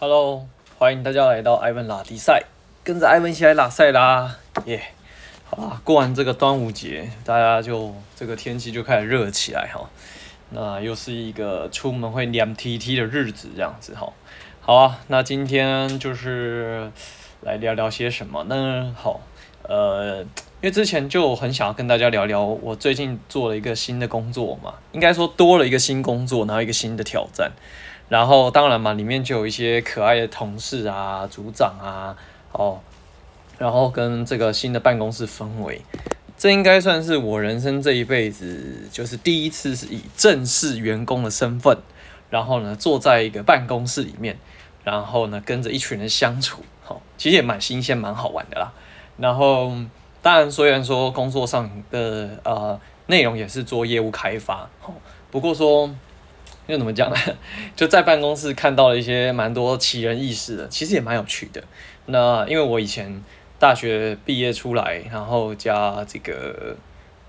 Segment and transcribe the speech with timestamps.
[0.00, 0.46] Hello，
[0.78, 2.44] 欢迎大家来到艾文拉迪赛，
[2.84, 4.36] 跟着艾文一起来拉赛啦！
[4.64, 4.80] 耶、
[5.44, 9.90] 好啦，过完这个端午节，大家就这个天气就开始热起来哈。
[10.50, 14.12] 那又是一个出门会凉 T T 的日子，这样子哈。
[14.60, 16.92] 好啊，那今天就是
[17.40, 18.94] 来聊聊些什么呢？
[18.96, 19.20] 好，
[19.62, 20.28] 呃，因
[20.62, 27.50] 为之前就很想要跟大家聊聊，我最近做了一个新的工作嘛，应该说多了一个新工作，然后一个新的挑战。
[28.08, 32.16] 然后当然嘛，里面就有一些可爱的同事啊、组长啊，
[32.52, 32.80] 哦，
[33.58, 35.82] 然后跟这个新的办公室氛围，
[36.38, 41.76] 这应该算是我人生这一辈子就是第一次是以正式员工的身份，
[42.30, 44.38] 然后呢坐在一个办公室里面，
[44.84, 48.72] 然后呢跟着一群人相处，哦，其实也蛮新鲜、蛮好玩的啦。
[49.18, 49.70] 然后
[50.22, 54.94] 当然虽然说工作上的呃内容也是做业务开发，哦，
[55.30, 55.94] 不过说。
[56.68, 57.16] 又怎么讲呢？
[57.74, 61.62] 就在办公室看到了一些蛮多奇人异事的，其实也蛮有趣的。
[62.06, 63.22] 那因为我以前
[63.58, 66.76] 大学毕业出来，然后加这个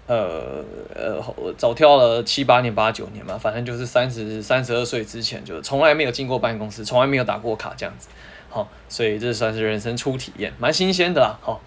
[0.08, 0.62] 呃
[0.94, 1.23] 呃，
[1.58, 8.09] 早跳了七八年、八九年嘛，反正就是三十三十二岁之前，就从来没有进过办公室，从来没有打过卡这样子。
[8.50, 11.40] 好，所以这算是人生初体验，蛮新鲜的啦。
[11.42, 11.62] 好，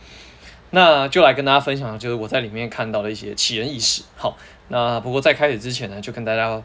[0.73, 4.03] 那就来跟大家分享，就是我在里面看到的一些奇人异事。
[4.17, 4.37] 好，
[4.69, 6.63] 那不过在开始之前呢，就跟大家。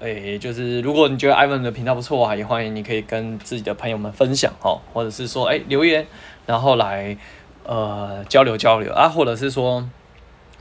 [0.00, 6.06] 诶、就是如果你觉得艾文的频道不错啊，也欢迎你可以跟自己的朋友们分享哦，或者是说诶、留言，
[6.46, 7.16] 然后来
[7.64, 9.88] 呃交流交流啊，或者是说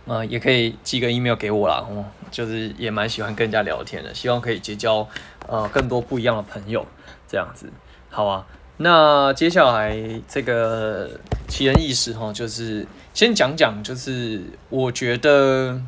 [0.05, 5.08] 呃也可以寄个 email 给我啦，哦，就是也蛮喜欢跟人家聊天的，希望可以结交
[5.47, 6.83] 呃更多不一样的朋友，
[7.27, 7.71] 这样子
[8.09, 8.43] 好啊。
[8.77, 9.95] 那接下来
[10.27, 11.11] 这个
[11.47, 15.80] 奇人异事哈，就是先讲讲，就是我觉得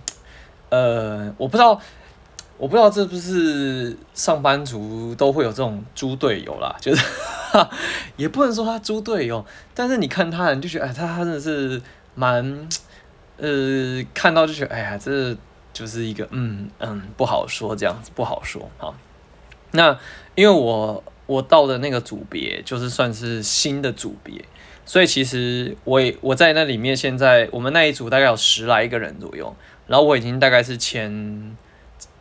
[0.69, 1.81] 呃我不知道。
[2.59, 7.01] 我不知道是不是上班族都会有这种猪队友啦， 就是
[8.17, 9.43] 也不能说他猪队友，
[9.73, 11.81] 但是你看他，你就觉得哎，他他真的是
[12.15, 12.67] 蛮
[13.37, 15.33] 呃，看到就觉得哎呀，这
[15.71, 18.93] 就是一个嗯嗯不好说这样子不好说哈。
[19.71, 19.97] 那
[20.35, 24.43] 因为我我到的那个组别就是算是新的组别，
[24.85, 29.55] 所以其实我也我在那里面，现在我们那一组大概有十来个人左右，
[29.87, 31.55] 然后我已经大概是前。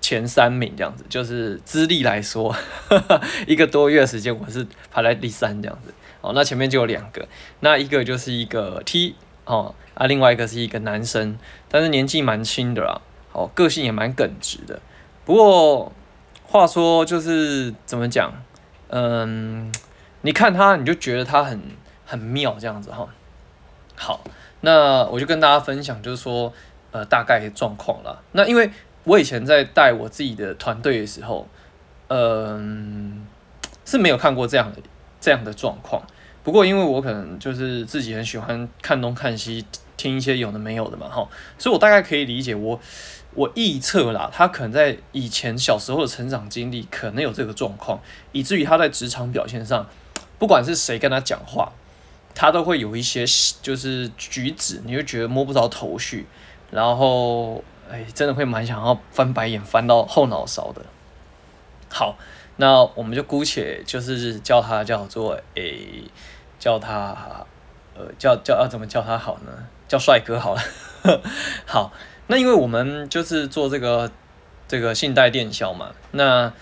[0.08, 2.56] 前三名这样子，就是资历来说，
[3.46, 5.92] 一个多月时间，我是排在第三这样子。
[6.22, 7.28] 哦，那前面就有两个，
[7.60, 9.14] 那一个就是一个 T
[9.44, 13.02] 哦，啊，另外一个是一个男生，但是年纪蛮轻的啦，
[13.34, 14.80] 哦，个性也蛮耿直的。
[15.26, 15.92] 不过
[16.42, 18.32] 话说就是怎么讲，
[18.88, 19.70] 嗯，
[20.22, 21.60] 你看他你就觉得他很
[22.06, 23.06] 很妙这样子哈。
[23.94, 24.24] 好，
[24.62, 26.50] 那我就跟大家分享，就是说
[26.92, 28.22] 呃大概状况啦。
[28.32, 28.70] 那因为。
[29.04, 31.48] 我以前在带我自己的团队的时候，
[32.08, 33.26] 嗯，
[33.84, 34.78] 是没有看过这样的
[35.20, 36.02] 这样的状况。
[36.44, 39.64] 不过因为我可能就是自己很喜欢看东看西，
[39.96, 41.28] 听一些有的没有的嘛，哈，
[41.58, 42.78] 所以我大概可以理解我
[43.34, 48.00] 我臆测啦，他可能在以前小时候的成长经历可能有这个状况，
[48.32, 49.86] 以至于他在职场表现上，
[50.38, 51.72] 不管是谁跟他讲话，
[52.34, 53.24] 他都会有一些
[53.62, 56.26] 就是举止，你会觉得摸不着头绪，
[56.70, 57.62] 然后。
[57.90, 60.82] 哎，真的会蛮想要翻白眼翻到后脑勺的。
[61.90, 62.16] 好，
[62.56, 65.62] 那我们就姑且就是叫他叫做哎，
[66.58, 67.46] 叫他
[67.96, 69.52] 呃叫叫要怎么叫他好呢？
[69.88, 70.60] 叫帅哥好了。
[71.64, 71.92] 好，
[72.26, 74.10] 那因为我们就是做这个
[74.66, 76.52] 这个信贷电销嘛，那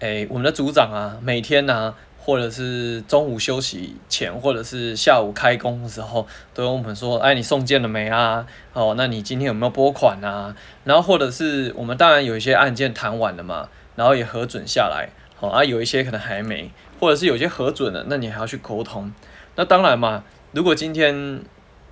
[0.00, 1.94] 哎我们的组长啊，每天呢、
[2.26, 8.44] 或者是中午休息前，或者是下午开工的时候，都有我们说：“哎，你送件了没啊？
[8.72, 19.12] 哦，那你今天有没有拨款啊？”然后或者是我们当然有一些案件谈完了嘛，然后也核准下来，好啊，有一些可能还没，或者是有些核准了，那你还要去沟通。
[19.54, 21.40] 那当然嘛，如果今天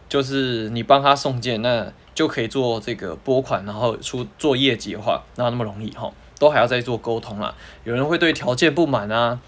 [0.08, 6.10] 就是你帮他送件，那就可以做这个拨款，然后出做业绩的话，哪那么容易哈？
[6.40, 7.54] 都还要再做沟通啦。
[7.84, 9.38] 有人会对条件不满啊。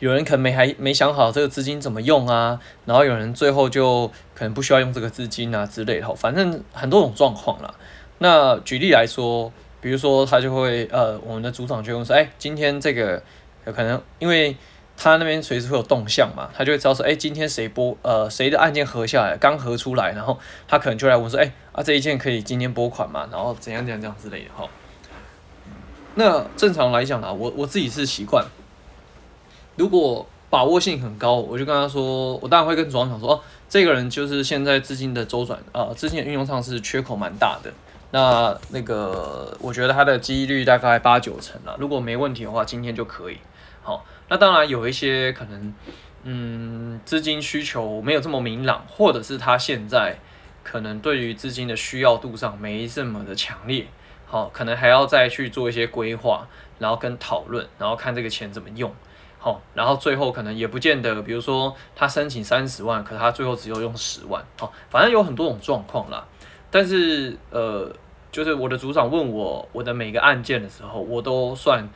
[0.00, 7.74] 有人可能没还没想好这个资金怎么用啊，然后有人最后就可能不需要用这个资金啊之类的，反正很多种状况啦。
[8.18, 13.22] 那举例来说，比如说他就会呃，我们的组长就会说，哎，今天这个
[13.66, 14.56] 有可能因为
[14.96, 24.66] 他那边随时会有动向嘛，他就会知道说，哎，今天谁拨呃谁的案件核下来，刚核出来，然后他可能就来问说，哎啊这一件可以今天拨款嘛，然后怎样怎样这样之类的哈。
[26.14, 28.44] 那正常来讲啦，我我自己是习惯。
[29.80, 37.72] 如果把握性很高，我就跟他说，我当然会跟组长说，哦，这个人就是现在资金的周转啊，资金的运用上是缺口蛮大的。
[38.10, 41.74] 那那个，我觉得他的几率大概八九成了。
[41.78, 43.38] 如果没问题的话，今天就可以。
[43.80, 45.74] 好，那当然有一些可能，
[46.24, 50.18] 嗯，资金需求没有这么明朗，或者是他现在
[50.62, 53.86] 可能对于资金的需要度上没这么的强烈，
[54.26, 56.46] 好，可能还要再去做一些规划，
[56.78, 58.92] 然后跟讨论，然后看这个钱怎么用。
[59.42, 66.22] 好，然后最后可能也不见得，比如说他申请三十万，可是他最后只有用十万，好，反正有很多种状况啦。
[66.70, 67.90] 但是呃，
[68.30, 71.88] 就是我的组长问我我的每个案件的时候，我都算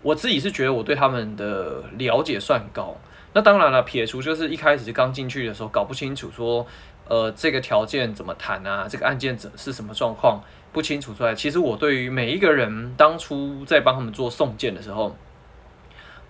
[0.00, 2.96] 我自己是觉得我对他们的了解算高。
[3.32, 6.64] 那当然了，撇除就是一开始刚进去的时候搞不清楚说，
[7.08, 10.40] 呃，这个条件怎么谈啊，这个案件是什么状况
[10.72, 11.34] 不清楚出来。
[11.34, 15.16] 其实我对于每一个人当初在帮他们做送件的时候。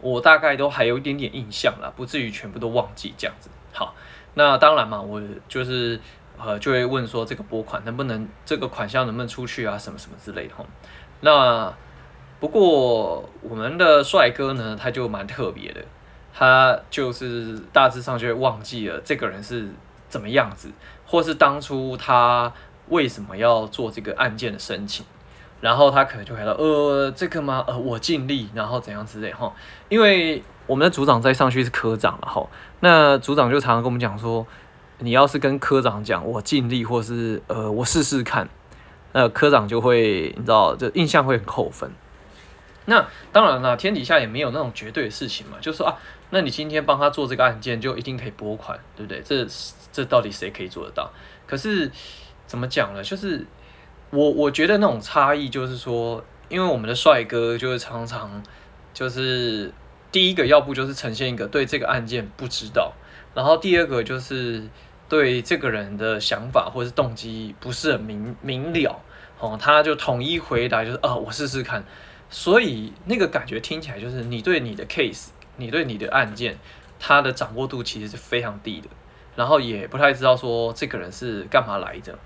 [0.02, 3.48] 我大概都还有一点点印象啦，不至于全部都忘记这样子。
[3.72, 3.94] 好，
[4.34, 5.98] 那当然嘛，我就是
[6.38, 10.66] 呃就会问说这个拨款能不能，这个款项能不能出去啊，什么什么之类的哈。
[11.20, 11.72] 那
[12.40, 15.80] 不过我们的帅哥呢，他就蛮特别的，
[16.34, 19.70] 他就是大致上就会忘记了这个人是
[20.08, 20.70] 怎么样子，
[21.06, 22.52] 或是当初他
[22.88, 25.06] 为什么要做这个案件的申请。
[25.62, 27.64] 然后他可能就回答，呃，这个吗？
[27.68, 29.54] 呃，我尽力，然后怎样之类哈。
[29.88, 32.44] 因为我们的组长再上去是科长了哈，
[32.80, 34.44] 那组长就常常跟我们讲说，
[34.98, 38.48] 你要是跟科长讲我尽力，或是呃我试试看，
[39.12, 41.88] 那科长就会你知道，就印象会很扣分。
[42.86, 45.94] 那当然了，天底下也没有那种绝对的事情嘛，就是说啊，
[46.30, 49.22] 那你今天帮他做这个案件就一定可以拨款，对不对？
[49.24, 49.46] 这
[49.92, 51.08] 这到底谁可以做得到？
[51.46, 51.88] 可是
[52.48, 53.00] 怎么讲呢？
[53.00, 53.46] 就是。
[54.12, 58.42] 我我觉得那种差异就是说，因为我们的帅哥就是常常
[58.92, 59.72] 就是
[60.10, 62.92] 第一个，要不就是呈现一个对这个案件不知道，
[63.34, 64.68] 然后第二个就是
[65.08, 69.00] 对这个人的想法或是动机不是很明明了，
[69.40, 71.82] 哦，他就统一回答就是啊，我试试看，
[72.28, 76.58] 所以那个感觉听起来就是你对你的 case，你对你的案件，
[76.98, 78.88] 他的掌握度其实是非常低的，
[79.36, 82.18] 然后也不太知道说这个人是干嘛来着，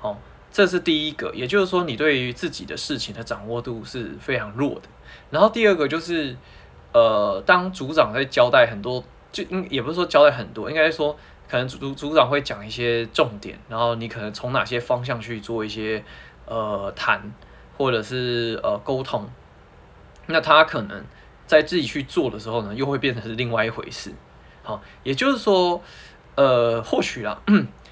[0.00, 0.16] 哦。
[0.54, 4.82] 这是第一个，也就是说，你对于自己的事情的掌握度是非常弱的。
[5.28, 6.36] 然后第二个就是，
[6.92, 9.02] 呃，当组长在交代很多，
[9.32, 11.18] 就应也不是说交代很多，应该说
[11.48, 16.04] 可能组组长会讲一些重点，然后你可能从哪些方向去做一些
[16.46, 17.20] 呃谈，
[17.76, 19.28] 或者是呃沟通，
[20.26, 21.04] 那他可能
[21.48, 24.12] 在自己去做的时候呢，又会变成是另外一回事。
[24.62, 25.82] 好，也就是说，
[26.36, 27.42] 呃，或许啦。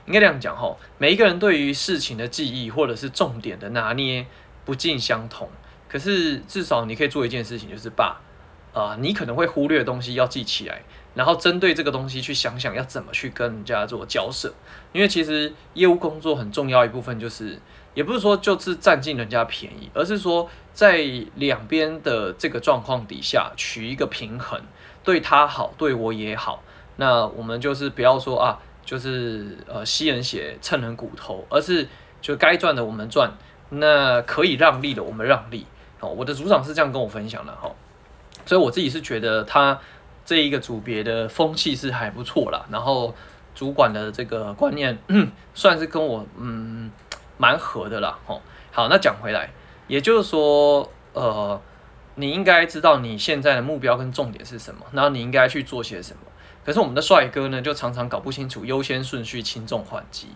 [0.07, 4.27] 应该这样讲哈，每一个人对于事情的记忆或者是重点的拿捏
[4.65, 5.49] 不尽相同。
[5.89, 8.21] 可是至少你可以做一件事情，就是把
[8.73, 10.81] 啊、你可能会忽略的东西要记起来，
[11.15, 14.51] 然后针对这个东西去想想要怎么去跟人家做交涉。
[14.93, 17.61] 因为其实业务工作很重要一部分就是，
[17.93, 24.59] 也不是说就是占尽人家便宜，而是说在两边的这个状况底下取一个平衡，
[25.05, 26.63] 对他好，对我也好。
[26.97, 28.59] 那我们就是不要说啊。
[28.85, 31.89] 就是呃吸人血蹭人骨头，而是
[32.21, 33.31] 就该赚的我们赚，
[33.71, 35.67] 那可以让利的我们让利。
[36.01, 37.71] 哦，我的组长是这样跟我分享的哈，
[38.45, 39.79] 所以我自己是觉得他
[40.25, 43.15] 这一个组别的风气是还不错啦，然后
[43.55, 44.99] 主管的这个观念
[45.55, 46.91] 算是跟我嗯
[47.39, 48.19] 蛮合的啦。
[48.27, 48.41] 哦，
[48.73, 49.51] 好，那讲回来，
[49.87, 51.61] 也就是说呃
[52.17, 56.23] 你应该知道你现在的目标跟重点是什么，然后你应该去做些什么。
[56.65, 60.29] 可是我们的帅哥呢，就常常搞不清楚优先顺序、轻重缓急，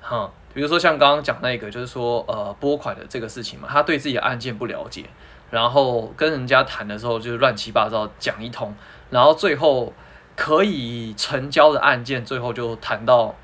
[0.00, 5.06] 哈，比如说像刚刚讲那个，就是说呃拨款的这个事情嘛，他对自己的案件不了解，
[5.50, 8.72] 然后跟人家谈的时候就乱七八糟讲一通，
[9.10, 9.92] 然后最后
[10.36, 13.34] 可以成交的案件，最后就谈到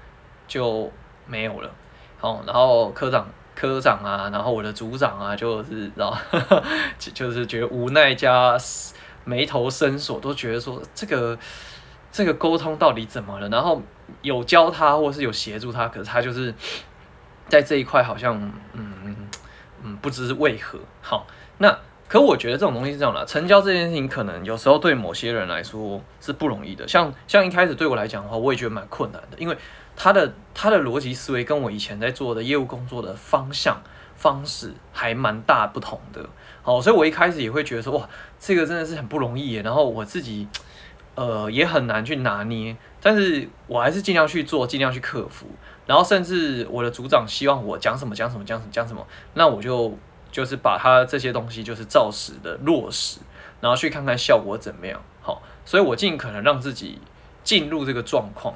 [0.46, 0.92] 就
[1.26, 1.68] 没有了，
[2.20, 3.26] 哦，然后科长
[3.56, 6.16] 科长啊，然后我的组长啊，就是然后
[6.98, 8.56] 就是觉得无奈加
[9.24, 11.36] 眉头深锁，都觉得说这个。
[12.12, 13.48] 这个沟通到底怎么了？
[13.48, 13.80] 然后
[14.22, 16.52] 有教他，或是有协助他，可是他就是
[17.48, 18.40] 在这一块好像，
[18.72, 19.16] 嗯
[19.82, 20.78] 嗯，不知为何。
[21.00, 21.26] 好，
[21.58, 26.86] 那可我觉得这种东西是这样的，成交这件事情可能有时候对某些人来说是不容易的。
[26.88, 29.56] 像像一开始对我来讲的话，我也觉得蛮困难的，因为
[29.94, 33.80] 他的他的逻辑思维跟我以前在做的业务工作的方向
[34.16, 36.28] 方式还蛮大不同的。
[36.62, 38.08] 好，所以我一开始也会觉得说，哇，
[38.40, 39.54] 这个真的是很不容易。
[39.54, 40.48] 然后我自己。
[41.20, 45.46] 呃，也很难去拿捏，但是我还是尽量去做，尽量去克服。
[45.84, 49.94] 然后，甚至我的组长希望我讲什么讲什么讲什么讲什么，那我就
[50.32, 53.18] 就是把他这些东西就是照实的落实，
[53.60, 54.98] 然后去看看效果怎么样。
[55.20, 56.98] 好，所以我尽可能让自己
[57.44, 58.54] 进入这个状况。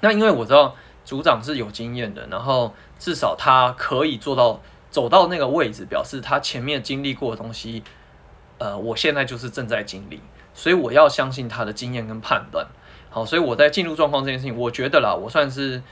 [0.00, 0.74] 那因为我知道
[1.04, 7.84] 组长是有经验的，然后至少他可以做到走到那个位置，表示他前面经历过的东西，
[8.58, 10.20] 呃，我现在就是正在经历。
[10.56, 12.66] 所以我要相信他的经验跟判断。
[13.10, 15.82] 好，所以我在进入状况这件事情，我觉得啦，我算是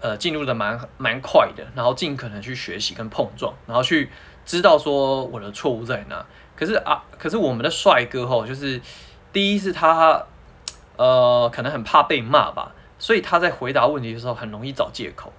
[0.00, 4.10] 呃进入的蛮蛮快的，然后尽可能去学习跟碰撞，然后去
[4.44, 6.24] 知道说我的错误在哪。
[6.54, 8.80] 可是啊，可是我们的帅哥吼，就是
[9.32, 10.24] 第一是他
[10.96, 15.32] 呃可能很怕被骂吧，所以他在回答问题的时候很容易找借口。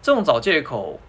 [0.00, 1.00] 这种找借口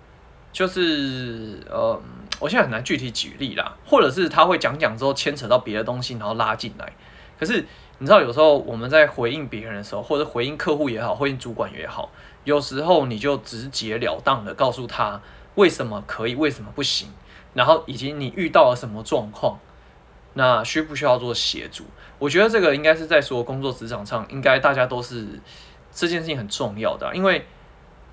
[0.51, 1.99] 就是呃，
[2.39, 6.91] 我现在很难具体举例啦，或者是他会讲讲之后牵扯到别的东西，然后拉进来。
[7.39, 7.65] 可是。
[8.01, 12.09] 你知道有时候我们在回应别人的时候，或者回应客户也好，回应主管也好，
[12.45, 15.21] 有时候你就直截了当的告诉他
[15.55, 17.09] 为什么可以，为什么不行，
[17.53, 19.59] 然后以及你遇到了什么状况，
[20.35, 21.83] 那需不需要做协助？
[22.19, 25.27] 我觉得这个应该是在说工作职场上，应该大家都是
[25.91, 27.45] 这件事情很重要的，因为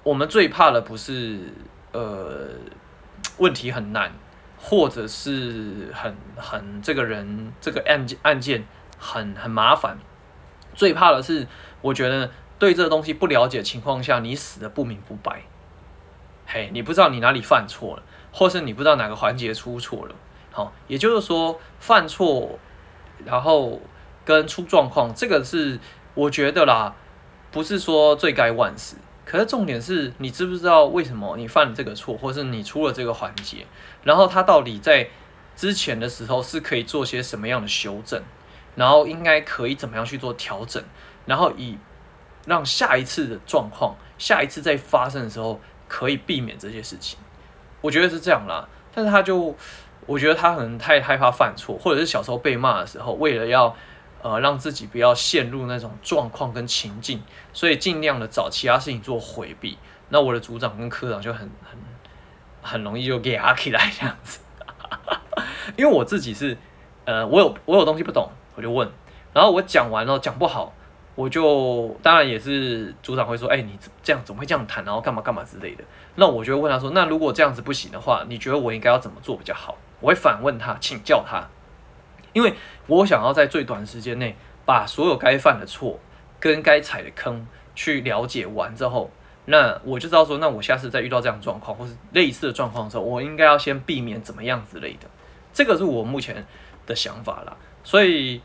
[0.03, 1.53] 我们最怕的不是
[1.93, 2.49] 呃
[3.39, 4.13] 问题很难，
[4.59, 8.67] 或者是很很这个人这个案件案件。
[8.99, 9.99] 很很麻烦，
[10.75, 11.47] 最怕的是，
[11.81, 15.43] 我觉得对这个东西不了解情况下，你死的不明不白。
[16.47, 20.15] 嘿，你不知道你哪里犯错了，或是你不知道哪个环节出错了。
[20.53, 22.59] 好，也就是说，犯错，
[23.25, 23.81] 然后
[24.25, 25.79] 跟出状况，这个是
[26.15, 26.95] 我觉得啦，
[27.51, 28.97] 不是说罪该万死。
[29.25, 33.67] 可是重点是你知不知道为什么你犯了这个错，或是你出了这个环节，
[34.05, 35.09] 然后他到底在
[35.57, 38.23] 之前的时候是可以做些什么样的修正？
[38.77, 40.81] 然后应该可以怎么样去做调整，
[41.25, 41.77] 然后以
[42.47, 47.19] 让下一次的状况，下一次再发生的时候可以避免这些事情。
[47.81, 49.57] 我觉得是这样啦，但是他就，
[50.07, 53.75] 我觉得他可能太害怕犯错，或者是小时候被骂的时候，为了要
[54.23, 59.79] 呃让自己不要陷入那种状况跟情境，所以尽量的找其他事情做回避。
[60.09, 61.79] 那我的组长跟科长就很很
[62.63, 64.39] 很容易就给阿起来这样子，
[65.77, 66.57] 因为我自己是
[67.05, 68.31] 呃我有我有东西不懂。
[68.57, 68.91] 我就问，
[69.33, 70.73] 然后我讲完了，讲不好，
[71.15, 75.85] 我就当然也是组长会说，哎，你这样怎么会这样谈，然后干嘛干嘛之类的。
[76.15, 79.77] 那我就会问他说，那如果这样子不行的话，你觉得我应该要怎么做比较好？
[80.01, 81.47] 我会反问他，请教他，
[82.33, 82.55] 因为
[82.87, 84.35] 我想要在最短时间内
[84.65, 86.01] 把所有该犯的错
[86.41, 89.11] 跟该踩的坑去了解完之后，
[89.45, 95.09] 那我就知道说，那我下次再遇到这样状况或是类似的状况的时候，我应该要先避免怎么样之类的。
[95.53, 96.47] 这个是我目前
[96.87, 97.57] 的想法啦。
[97.87, 98.41] 所以，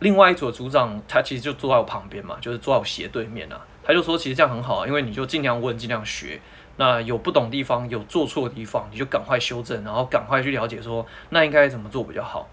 [0.00, 3.64] 另外一组组长他其实就坐在我旁边嘛，就是坐在我斜对面啊。
[3.84, 6.40] 他就说，其实这样很好，因为你就尽量问，尽量学。
[6.78, 12.48] 那有不懂地方，有做错地方，你就赶快修正，然后赶快去了解说，那应该怎么做比较好。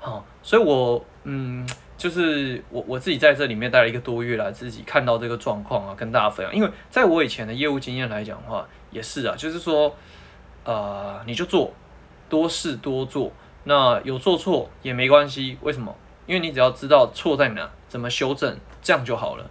[0.00, 1.64] 好，所以我嗯，
[1.96, 6.52] 就是我我自己在这里面待了一个多月了，自己看到这个状况啊，跟大家分享。
[6.52, 9.94] 因为在我以前的业务经验来讲的话，也是啊，就是说，
[10.64, 11.72] 呃，你就做，
[12.28, 13.32] 多试多做。
[13.64, 15.94] 那有做错也没关系，为什么？
[16.26, 19.50] 因为你只要知道错在哪，怎么修正，这样就好了，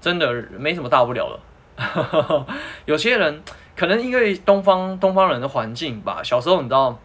[0.00, 1.40] 真的没什么大不了了。
[2.84, 3.42] 有些人
[3.76, 6.98] 可能因为东方东方人的环境吧，小时候你知道，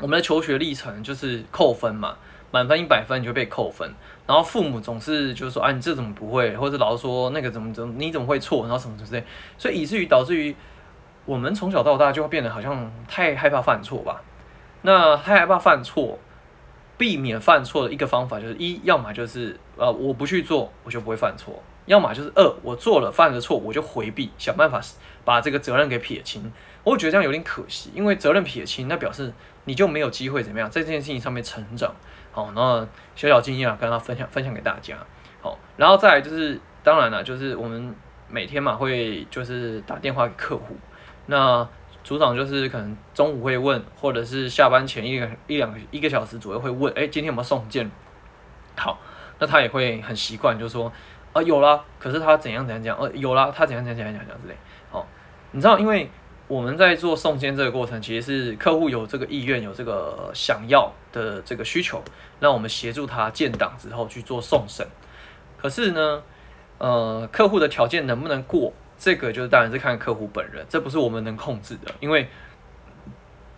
[0.00, 2.16] 我们的求学历程就是扣分嘛，
[2.50, 3.88] 满分一百分你就被扣分，
[4.26, 9.22] 然后父母总是就是说，啊你这怎么不会，或者老师说那个怎么怎么你怎么会错，然后什么之类，
[9.58, 10.54] 所以以至于导致于
[11.24, 14.20] 我们从小到大就会变得好像太害怕犯错吧。
[14.82, 16.18] 那他害怕犯错，
[16.96, 21.54] 避免犯错的一个方法就是一，要么就是呃我不去做，我就不会犯错；
[21.86, 24.80] 要么就是二，我做了犯了错，我就回避，想办法
[25.24, 26.52] 把这个责任给撇清。
[26.84, 29.32] 我觉得这样有点可惜，因为责任撇清，那表示
[29.64, 31.92] 你就没有机会怎么样在这件事情上面成长。
[32.30, 34.96] 好，那小小经验啊，跟他分享分享给大家。
[35.40, 37.94] 好，然后再来就是，当然了，就是我们
[38.28, 40.76] 每天嘛会就是打电话给客户，
[41.26, 41.68] 那。
[42.06, 47.90] 组长就是可能中午会问，或者是下班前一个一两个一个小时左右会问，哎、今天有没有送件？
[48.76, 49.00] 好，
[49.40, 50.92] 那他也会很习惯，就说
[51.32, 54.56] 啊有啦，可是他怎样怎样讲，呃、有啦，他怎样怎样怎样怎样之类。
[54.88, 55.04] 好，
[55.50, 56.08] 你知道，因为
[56.46, 62.00] 我们在做送件这个过程，其实是客户有这个意愿，有这个想要的这个需求，
[62.38, 64.86] 那我们协助他建档之后去做送审。
[65.56, 66.22] 可是呢，
[66.78, 68.72] 呃，客户的条件能不能过？
[68.98, 72.28] 这个就是当然是看客户本人，这不是我们能控制的，因为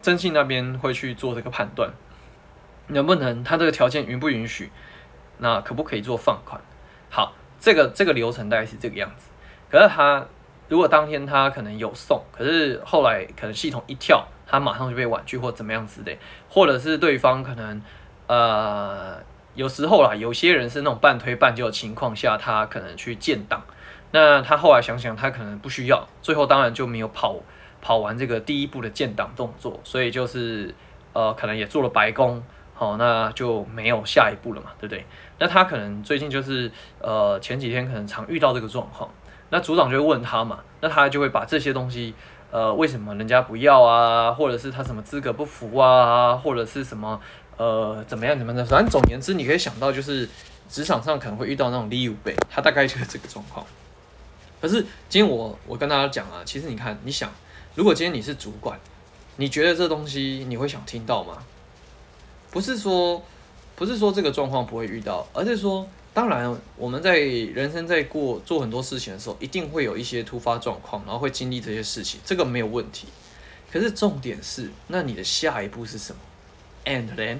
[0.02, 1.90] 征信那边会去做这个判断，
[2.88, 4.70] 能不能他这个条件允不允许，
[5.38, 6.60] 那可不可以做放款？
[7.08, 9.28] 好，这个这个流程大概是这个样子。
[9.70, 10.26] 可是他
[10.68, 16.16] 如果当天他可能有送，可是后来可能系统一跳，他马上就被婉拒或怎么样子的，
[16.48, 17.80] 或者是对方可能
[18.26, 19.18] 呃
[19.54, 23.62] 有时候啦，有些人是那种半推半就的情况下，他可能去建档。
[24.10, 27.36] 那他后来想想，他可能不需要，最后当然就没有跑
[27.80, 30.74] 跑完这个第一步的建档动作，所以就是
[31.12, 32.42] 呃，可能也做了白工，
[32.74, 35.04] 好，那就没有下一步了嘛，对不对？
[35.38, 39.10] 那他可能最近就是呃前几天可能常遇到这个状况，
[39.50, 42.14] 那组长就会问他嘛，那他就会把这些东西
[42.50, 47.20] 呃为什么人家不要啊，或者是他什么资格不符啊，或者是什么
[47.58, 50.28] 呃怎么样怎么的，反正总言之，你可以想到就是
[50.68, 53.64] 职场上可能会遇到那种利益背，他大概就是这个状况。
[54.60, 57.32] 可是今天我我跟大家讲啊，其实你看你想，
[57.74, 58.78] 如果今天你是主管，
[59.36, 61.44] 你觉得这东西你会想听到吗？
[62.50, 63.22] 不是说，
[63.76, 73.06] 不是说这个状况不会遇到，而是说，当然我们在人生在过做很多事情的时候，一定会有一些突发状况，然后会经历这些事情，这个没有问题。
[73.70, 76.18] 可是重点是，那你的下一步是什么
[76.86, 77.38] ？And then，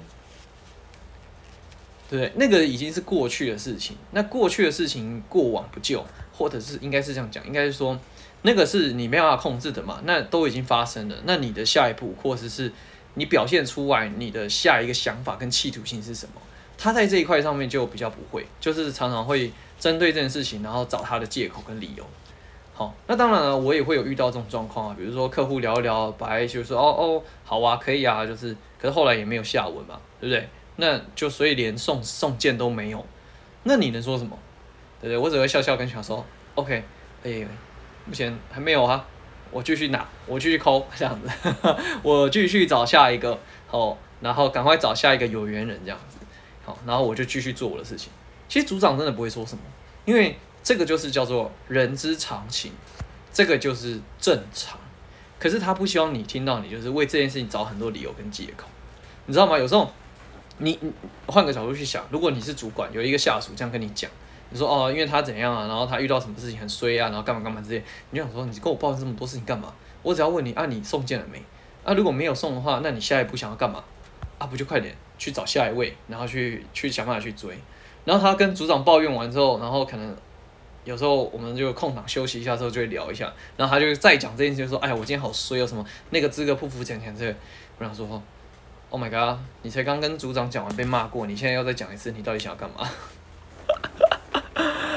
[2.11, 3.97] 对，那个已经是过去的事情。
[4.11, 6.07] 那过去的事情过往不咎，
[6.39, 7.99] 或者是应该是这样讲，应该是说，
[8.43, 11.17] 那个是你没办法控制的嘛，那都已经发生了。
[11.25, 12.73] 那你的下一步，或者是
[13.15, 16.41] 你表现出来你的下一个想法跟企图心是什么？
[16.79, 22.07] 他在这一块上面就比较不会，就是常常会针对这件事情，然后找他的借口跟理由。
[22.73, 30.49] 好，那当然了，我也会有遇到这种状况啊，比如说客户聊一聊，本来就说哦哦好啊，可以啊，就是，可是后来也没有下文嘛，对不对？
[30.77, 33.05] 那就所以连送送件都没有，
[33.65, 34.39] 那你能说什么？
[35.01, 35.17] 对对？
[35.17, 36.25] 我只会笑笑跟小说
[36.55, 36.83] ，OK，
[37.25, 37.47] 哎，
[38.05, 39.05] 目前还没有啊。
[39.51, 41.31] 我继续拿，我继续抠这样子，
[42.03, 46.19] 我继续找下一个，好，然后赶快找下一个有缘人这样子，
[46.67, 48.13] 好，然后我就继续做我的事情。
[48.47, 49.63] 其实组长真的不会说什么，
[50.05, 52.73] 因为这个就是叫做人之常情，
[53.33, 54.79] 这个就是正常。
[55.39, 58.67] 可是他不希望你听到你就是为这件事情找很多理由跟借口，
[59.25, 59.57] 你知道吗？
[59.57, 59.91] 有时候
[60.59, 60.79] 你
[61.27, 64.11] 换个角度去想，如果你是主管，有一个下属这样跟你讲。
[64.51, 69.73] 你说哦，因为他怎样啊，然后他遇到什么事情很衰啊，然后干嘛干嘛之类，你就想说，你跟我抱怨这么多事情干嘛？
[70.03, 71.43] 我只要问你啊，你送件了没？
[71.85, 73.83] 啊，如果没有送的话，那你下一步想要干嘛？
[74.39, 77.57] 啊，不就快点去找下一位，然后去去想办法去追。
[78.05, 80.17] 然后他跟组长抱怨完之后，然后可能
[80.85, 87.35] 有时候我们就空档休息一下之后就会聊一下，然后他就再讲这件事，就说哎呀，我今天好衰哦，什么那个资格不服，讲讲这个。
[87.79, 88.23] 我想说
[88.91, 92.89] ，Oh my god，你才刚跟组长讲完被骂过，你现在要再讲一次，你到底想要干嘛？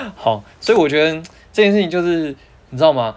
[0.15, 2.35] 好，所以我觉得这件事情就是，
[2.69, 3.15] 你知道吗？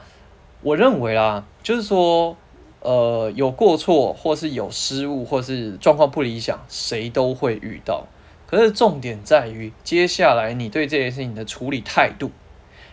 [0.62, 2.36] 我认为啦，就是说，
[2.80, 8.06] 呃，有过错，或是有失误，或是状况不理想，谁都会遇到。
[8.46, 12.30] 可是重点在于，接下来你对这件事情的处理态度，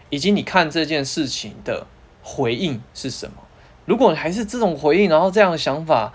[0.10, 1.88] 以及你看这件事情的
[2.22, 3.36] 回应是什么。
[3.86, 6.14] 如果还是这种回应，然后这样的想法，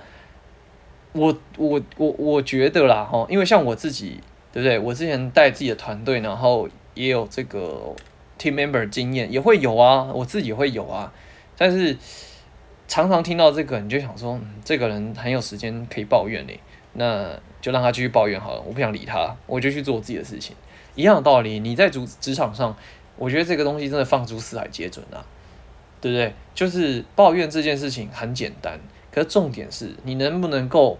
[1.12, 4.20] 我我我我觉得啦，哈，因为像我自己，
[4.52, 4.78] 对不对？
[4.78, 6.68] 我之前带自己的团队，然后。
[6.96, 7.94] 也有这个
[8.40, 11.12] team member 经验，也会有啊，我自己会有啊。
[11.56, 11.96] 但是
[12.88, 16.58] 常常听到这个，你就想说，嗯，这个人很有时间可以抱怨嘞，
[16.94, 20.56] 那就让他继续抱怨好了，我不想理他，我就去做我自己的事情。
[20.94, 22.74] 一样的道理，你在职职场上，
[23.16, 25.24] 我觉得这个东西真的放诸四海皆准啊，
[26.00, 26.32] 对不对？
[26.54, 28.80] 就是抱怨这件事情很简单，
[29.10, 30.98] 可是重点是你能不能够，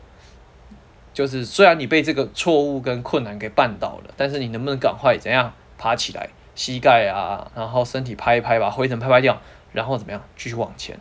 [1.15, 5.53] 就是虽然你被这个错误跟困难给绊倒了，但是你能不能赶快怎样？
[5.79, 9.39] 爬起来，膝盖啊，然后身体拍一拍，把灰尘拍拍掉，
[9.73, 10.99] 然后怎么样，继续往前。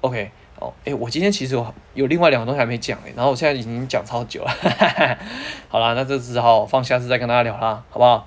[0.00, 4.50] OK，哦，诶，我今天其实有有另外两个东西还没讲诶，然后我现在已经讲超久了，
[5.68, 8.26] 好啦，那这只好放下次再跟大家聊啦，好不好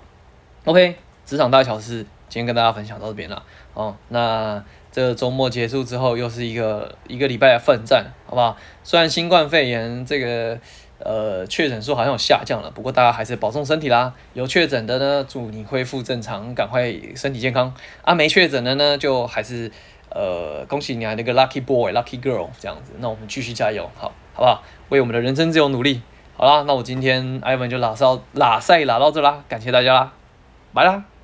[0.66, 0.96] ？OK，
[1.26, 3.44] 职场大小事，今天跟大家分享到这边了。
[3.74, 8.58] 哦，那这周末结束之后，又是一个一个礼拜的奋战，好不好？
[8.84, 10.60] 虽然新冠肺炎这个。
[11.00, 14.14] 呃，确诊数好像有下降了，不过大家还是保重身体啦。
[14.34, 17.74] 有确诊的呢，祝你恢复正常，赶快身体健康。
[18.04, 19.72] 啊，没确诊的呢，就还是
[20.10, 22.94] 呃，恭喜你啊，那个 lucky boy、lucky girl 这样子。
[23.00, 24.64] 那我们继续加油，好，好不好？
[24.90, 26.02] 为我们的人生自由努力。
[26.36, 30.14] 好啦，那我今天 Ivan 就拉骚拉赛拉到这啦，感谢大家啦，
[30.74, 31.17] 拜啦。